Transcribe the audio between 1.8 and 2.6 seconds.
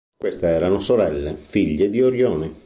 di Orione.